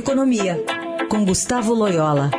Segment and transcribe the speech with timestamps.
[0.00, 0.56] Economia,
[1.10, 2.30] com Gustavo Loyola.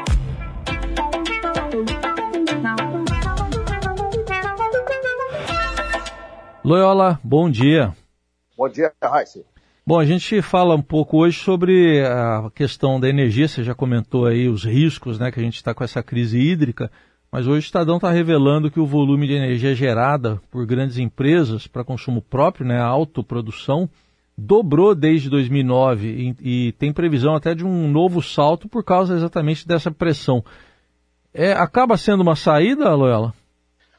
[6.66, 7.96] Loyola, bom dia.
[8.58, 9.44] Bom dia, Raíssa.
[9.86, 13.48] Bom, a gente fala um pouco hoje sobre a questão da energia.
[13.48, 16.92] Você já comentou aí os riscos, né, que a gente está com essa crise hídrica.
[17.32, 21.68] Mas hoje o Estadão está revelando que o volume de energia gerada por grandes empresas
[21.68, 23.88] para consumo próprio, né, a autoprodução,
[24.38, 29.68] dobrou desde 2009 e, e, tem previsão até de um novo salto por causa exatamente
[29.68, 30.44] dessa pressão.
[31.34, 33.34] É, acaba sendo uma saída, Loyola?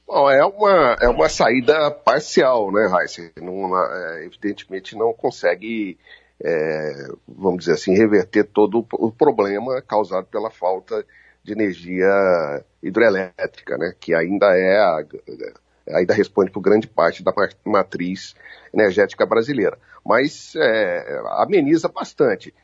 [0.06, 3.22] Bom, é uma, é uma saída parcial, né, Raíssa?
[3.22, 5.98] É, evidentemente não consegue,
[6.42, 11.04] é, vamos dizer assim, reverter todo o problema causado pela falta
[11.42, 15.04] de energia hidrelétrica, né, que ainda é a,
[15.96, 17.32] ainda responde por grande parte da
[17.64, 18.34] matriz
[18.72, 19.78] energética brasileira.
[20.04, 22.54] Mas é, ameniza bastante.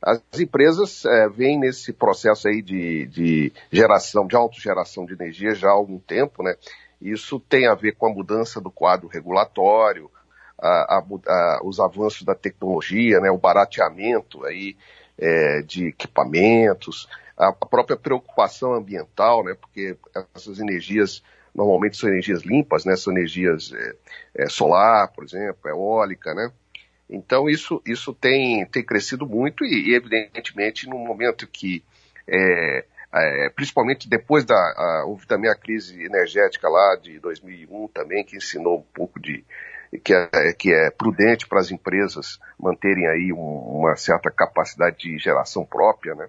[0.00, 5.68] As empresas é, vêm nesse processo aí de, de geração, de autogeração de energia já
[5.68, 6.54] há algum tempo, né?
[7.00, 10.10] Isso tem a ver com a mudança do quadro regulatório,
[10.60, 13.30] a, a, a, os avanços da tecnologia, né?
[13.30, 14.76] O barateamento aí
[15.18, 19.96] é, de equipamentos, a própria preocupação ambiental, né, porque
[20.34, 21.22] essas energias
[21.54, 23.94] normalmente são energias limpas, né, são energias é,
[24.44, 26.50] é, solar, por exemplo, eólica, né,
[27.08, 31.82] então isso, isso tem, tem crescido muito e, evidentemente, no momento que,
[32.26, 38.24] é, é, principalmente depois da, a, houve também a crise energética lá de 2001 também,
[38.24, 39.44] que ensinou um pouco de,
[40.04, 45.18] que é, que é prudente para as empresas manterem aí um, uma certa capacidade de
[45.18, 46.28] geração própria, né?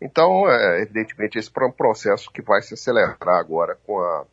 [0.00, 4.26] Então, é, evidentemente, esse é um processo que vai se acelerar agora com, a,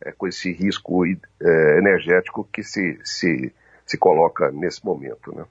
[0.00, 3.52] é, com esse risco é, energético que se, se,
[3.92, 5.44] se coloca nesse momento, né?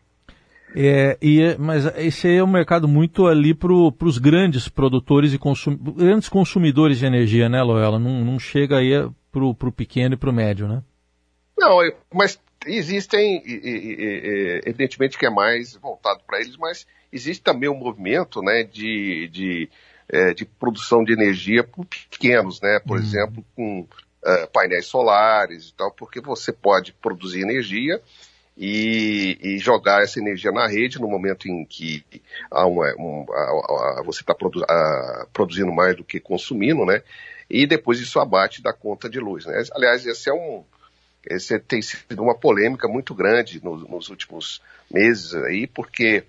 [0.75, 5.75] É, e, mas esse é um mercado muito ali para os grandes produtores e consum,
[5.75, 8.00] grandes consumidores de energia, né, Loela?
[8.00, 8.92] Não, não chega aí
[9.32, 10.82] para o pequeno e para o médio, né?
[11.58, 11.77] Não,
[12.14, 13.43] mas existem,
[14.65, 19.70] evidentemente que é mais voltado para eles, mas existe também um movimento né, de, de,
[20.10, 22.80] é, de produção de energia por pequenos, né?
[22.80, 23.04] Por uhum.
[23.04, 28.02] exemplo, com uh, painéis solares e tal, porque você pode produzir energia
[28.64, 32.05] e, e, jogar essa energia na rede no momento em que
[32.52, 34.61] há uma, um, a, a, você está produ
[35.33, 37.02] produzindo mais do que consumindo, né?
[37.50, 39.64] E depois isso abate da conta de luz, né?
[39.73, 40.64] Aliás, esse é um
[41.26, 44.61] esse tem sido uma polêmica muito grande nos, nos últimos
[44.92, 46.23] meses aí, porque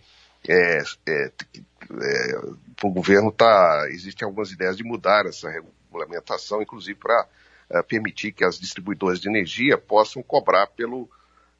[0.48, 2.40] é, é, é,
[2.82, 3.88] o governo está.
[3.90, 7.26] Existem algumas ideias de mudar essa regulamentação, inclusive para
[7.68, 11.10] é, permitir que as distribuidoras de energia possam cobrar pelo,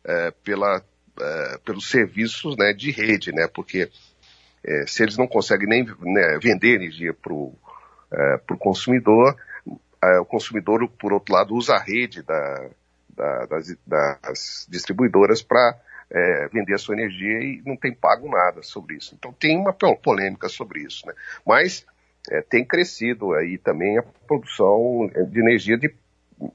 [0.05, 0.83] é, pela,
[1.21, 3.49] é, pelos serviços né, de rede, né?
[3.53, 3.91] Porque
[4.87, 9.37] se eles não conseguem nem né, vender energia para o consumidor,
[10.21, 12.71] o consumidor, por outro lado, usa a rede da,
[13.09, 15.77] da, das, das distribuidoras para
[16.13, 19.15] é, vender a sua energia e não tem pago nada sobre isso.
[19.15, 21.15] Então tem uma polêmica sobre isso, né?
[21.47, 21.87] Mas
[22.31, 25.93] é, tem crescido aí também a produção de energia de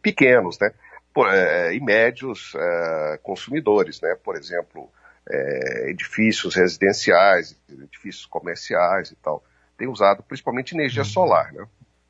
[0.02, 0.72] pequenos, né?
[1.18, 4.16] Por, é, e médios é, consumidores, né?
[4.24, 4.88] Por exemplo,
[5.28, 9.44] é, edifícios residenciais, edifícios comerciais e tal.
[9.76, 11.10] Tem usado principalmente energia uhum.
[11.10, 11.66] solar, né?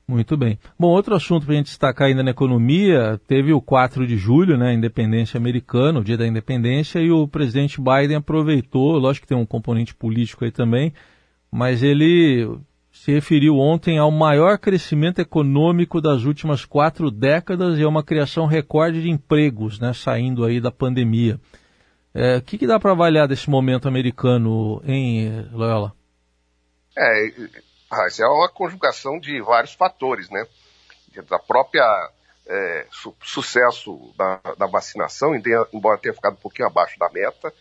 [0.05, 0.59] Muito bem.
[0.77, 4.57] Bom, outro assunto para a gente destacar ainda na economia, teve o 4 de julho,
[4.57, 9.37] né, independência americana, o dia da independência, e o presidente Biden aproveitou, lógico que tem
[9.37, 10.93] um componente político aí também,
[11.49, 12.59] mas ele
[13.07, 18.45] se referiu ontem ao maior crescimento econômico das últimas quatro décadas e a uma criação
[18.45, 21.39] recorde de empregos, né, saindo aí da pandemia.
[22.13, 25.93] É, o que, que dá para avaliar desse momento americano, hein, Loyola?
[26.97, 30.45] É, é uma conjugação de vários fatores, né?
[31.29, 31.85] Da própria
[32.45, 35.33] é, su sucesso da, da, vacinação,
[35.71, 37.53] embora tenha ficado um pouquinho abaixo da meta,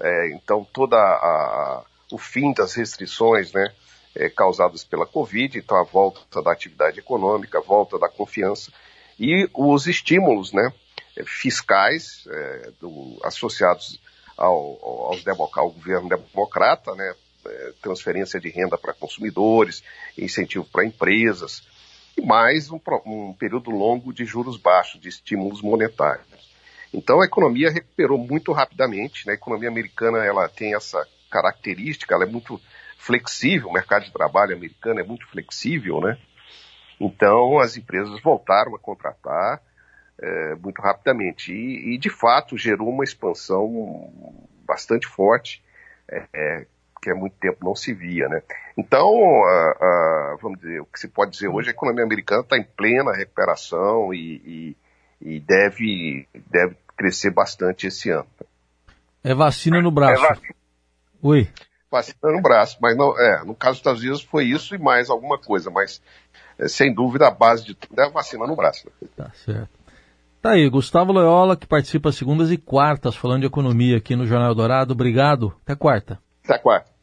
[0.00, 3.74] é, então toda a, o fim das restrições, né,
[4.16, 8.72] é, causadas pela Covid, então a volta da atividade econômica, a volta da confiança
[9.18, 10.72] e os estímulos, né,
[11.24, 14.00] fiscais é, do, associados
[14.36, 15.12] ao,
[15.54, 17.14] ao governo democrata, né,
[17.46, 19.82] é, transferência de renda para consumidores,
[20.16, 21.62] incentivo para empresas,
[22.16, 26.26] e mais um, um período longo de juros baixos, de estímulos monetários.
[26.92, 29.32] Então a economia recuperou muito rapidamente, né?
[29.32, 32.60] a economia americana ela tem essa característica, ela é muito
[32.96, 36.18] flexível, o mercado de trabalho americano é muito flexível, né?
[37.00, 39.60] Então as empresas voltaram a contratar
[40.20, 44.10] é, muito rapidamente e, e, de fato gerou uma expansão
[44.66, 45.62] bastante forte,
[46.08, 46.66] é, é
[47.02, 48.42] que há muito tempo não se via, né?
[48.76, 52.04] Então, uh, uh, vamos dizer, o que se pode dizer hoje é que a economia
[52.04, 54.74] americana está em plena recuperação e,
[55.20, 58.26] e, e, deve, deve crescer bastante esse ano.
[59.22, 60.24] É vacina no braço.
[60.24, 60.54] É vacina.
[61.22, 61.48] Oi.
[61.96, 65.10] Vacina no braço, mas não, é, no caso dos Estados Unidos foi isso e mais
[65.10, 66.02] alguma coisa, mas
[66.58, 68.90] é, sem dúvida a base de tudo é a vacina no braço.
[69.16, 69.76] Tá certo.
[70.42, 74.54] Tá aí, Gustavo Loyola, que participa segundas e quartas falando de economia aqui no Jornal
[74.54, 74.92] Dourado.
[74.92, 75.54] Obrigado.
[75.64, 76.20] Até quarta.
[76.44, 76.95] Até quarta.